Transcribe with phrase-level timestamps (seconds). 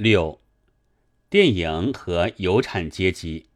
[0.00, 0.40] 六、
[1.28, 3.46] 电影和有产阶级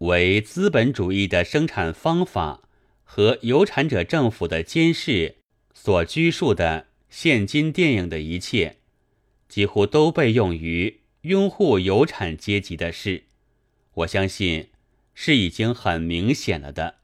[0.00, 2.68] 为资本主义的生产方法
[3.04, 5.36] 和有产者政府的监视
[5.72, 8.76] 所拘束的现今电影的一切，
[9.48, 13.24] 几乎都被用于拥护有产阶级的事。
[13.94, 14.68] 我相信
[15.14, 16.96] 是已经很明显了的，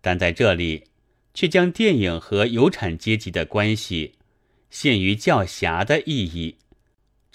[0.00, 0.84] 但在这里
[1.34, 4.14] 却将电影和有产阶级的关系
[4.70, 6.58] 限于较狭的意义。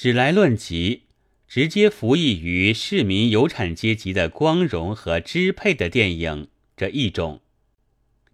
[0.01, 1.03] 只来论及
[1.47, 7.41] 直接服役于市民有产阶级的光荣和支配的电影这一种，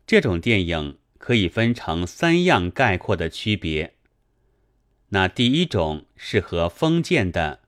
[0.06, 3.96] 这种电影可以分成三样概括的区别。
[5.10, 7.60] 那第一种是和封建的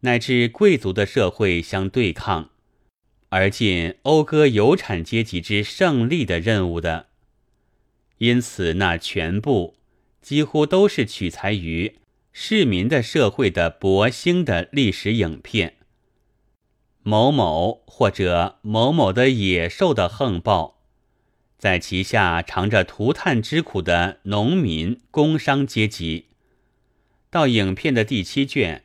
[0.00, 2.52] 乃至贵族的社会相对抗，
[3.28, 7.08] 而尽讴歌有产阶级之胜利的任务的，
[8.16, 9.76] 因此那全部
[10.22, 11.96] 几乎都是取材于。
[12.32, 15.76] 市民的社会的博兴的历史影片，
[17.02, 20.80] 某某或者某某的野兽的横暴，
[21.58, 26.28] 在旗下尝着涂炭之苦的农民工商阶级，
[27.28, 28.84] 到影片的第七卷，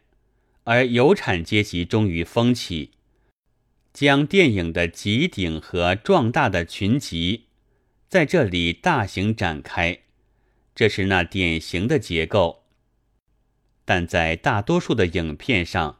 [0.65, 2.91] 而有产阶级终于风起，
[3.93, 7.45] 将电影的极顶和壮大的群集
[8.09, 9.99] 在这里大型展开，
[10.75, 12.66] 这是那典型的结构。
[13.87, 15.99] 但在大多数的影片上，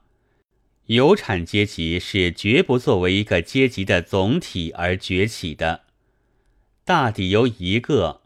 [0.87, 5.83] 有产阶级是绝不作为一个阶级的总体而崛起的，
[6.83, 8.23] 大抵由一个，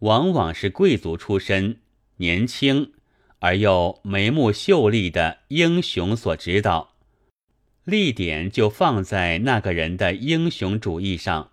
[0.00, 1.80] 往往是贵族出身、
[2.18, 2.92] 年轻
[3.38, 6.94] 而又眉目秀丽的英雄所指导。
[7.84, 11.52] 立点就放在那个人的英雄主义上，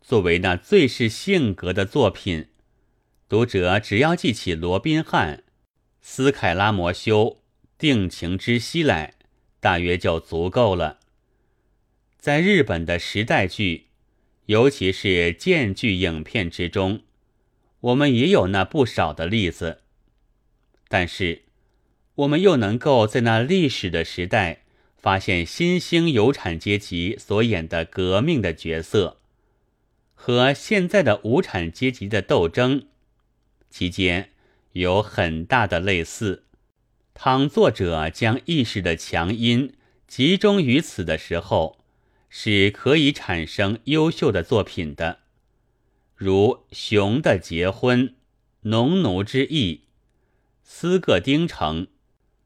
[0.00, 2.46] 作为那最是性格的作品，
[3.28, 5.44] 读者只要记起罗宾汉。
[6.02, 7.40] 斯凯拉摩修
[7.78, 9.14] 定情之息来，
[9.60, 10.98] 大约就足够了。
[12.18, 13.86] 在日本的时代剧，
[14.46, 17.02] 尤其是剑剧影片之中，
[17.80, 19.82] 我们也有那不少的例子。
[20.88, 21.42] 但是，
[22.16, 24.64] 我们又能够在那历史的时代，
[24.98, 29.18] 发现新兴有产阶级所演的革命的角色，
[30.14, 32.88] 和现在的无产阶级的斗争
[33.70, 34.31] 期间。
[34.72, 36.44] 有很大的类似。
[37.14, 39.74] 倘作者将意识的强音
[40.06, 41.78] 集中于此的时候，
[42.28, 45.20] 是可以产生优秀的作品的，
[46.14, 48.08] 如《熊的结婚》
[48.62, 49.74] 《农奴之役》
[50.62, 51.82] 《斯各丁城》《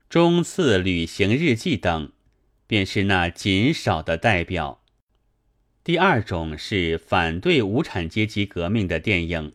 [0.09, 2.13] 中次旅行日记》等，
[2.67, 4.83] 便是那仅少的代表。
[5.85, 9.53] 第二种是反对无产阶级革命的电影。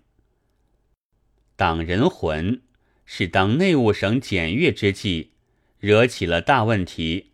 [1.61, 2.63] 党人魂
[3.05, 5.33] 是当内务省检阅之际，
[5.77, 7.33] 惹起了大问题，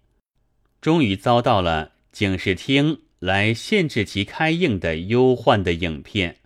[0.82, 6.40] 终于遭到了警视厅来限制其开映的忧患的影片。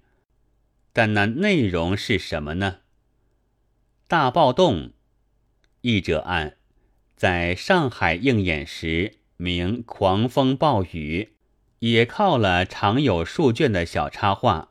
[0.93, 2.81] 但那内容是什么呢？
[4.07, 4.91] 大暴动，
[5.81, 6.57] 译者按
[7.15, 11.29] 在上海映演时名狂风暴雨，
[11.79, 14.70] 也靠了常有数卷的小插画。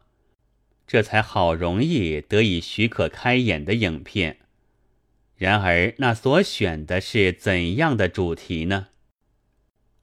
[0.91, 4.39] 这才好容易得以许可开演的影片。
[5.37, 8.89] 然而，那所选的是怎样的主题呢？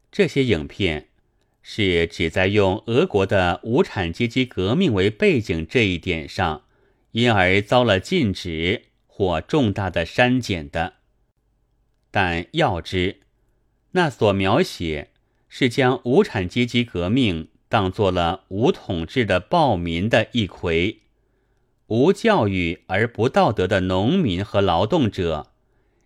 [0.09, 1.09] 这些影片
[1.61, 6.63] 是只在用俄国的无产阶级革命为背景这一点上，
[7.11, 10.93] 因而遭了禁止或重大的删减的。
[12.09, 13.19] 但要知，
[13.91, 15.09] 那所描写
[15.49, 17.49] 是将无产阶级革命。
[17.69, 21.01] 当做了无统治的暴民的一魁，
[21.87, 25.51] 无教育而不道德的农民和劳动者，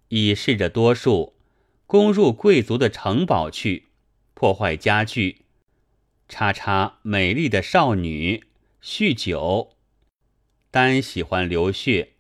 [0.10, 1.34] 以示着多数
[1.86, 3.90] 攻入贵族的城堡去，
[4.34, 5.46] 破坏家具，
[6.28, 8.44] 叉叉美丽的少女，
[8.82, 9.74] 酗酒，
[10.72, 12.14] 单喜欢流血。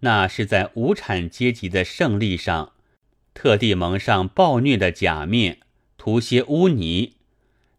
[0.00, 2.72] 那是在无产阶级的胜利上，
[3.34, 5.60] 特地蒙上暴虐的假面，
[5.98, 7.16] 涂些污泥。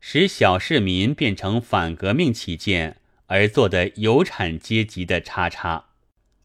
[0.08, 5.86] 使小市民变成反革命起见而做的有产阶级的叉叉，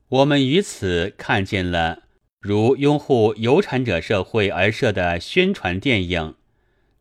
[0.09, 2.05] 我们于此看见了
[2.41, 6.37] 如拥护有产者社会而设的宣传电影，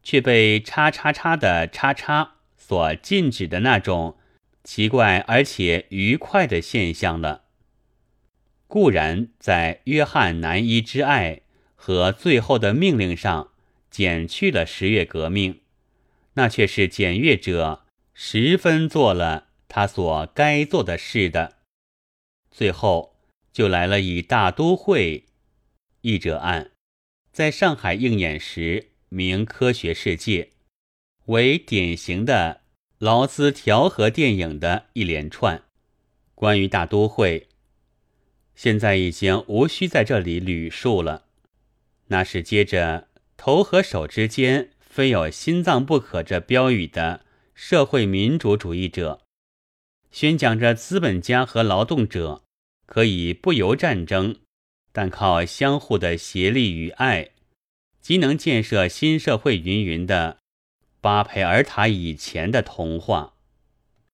[0.04, 4.18] 却被叉叉叉的叉叉所禁止的那种
[4.66, 7.44] 奇怪而且愉快的现象了。
[8.68, 11.40] 固然在约翰南伊之爱
[11.76, 13.52] 和最后的命令上
[13.90, 15.62] 减去了十月革命。
[16.40, 21.58] 那却是检阅者十分做了他所该做的事的，
[22.50, 23.18] 最后
[23.52, 25.26] 就来了以大都会
[26.00, 26.72] 译者案，
[27.34, 30.52] 在上海映演时名科学世界，
[31.26, 32.62] 为典型的
[33.00, 35.64] 劳资调和电影的一连串。
[36.36, 37.50] 关于大都会，
[38.56, 41.26] 现在已经无需在这里捋述了。
[42.08, 49.22] 那是接着头和手之间非有心脏不可这标语的社会民主主义者，
[50.10, 52.44] 宣讲着资本家和劳动者
[52.88, 54.36] 可以不由战争，
[54.92, 57.30] 但靠相互的协力与爱，
[58.02, 60.40] 即能建设新社会云云的
[61.00, 63.36] 巴佩尔塔以前的童话。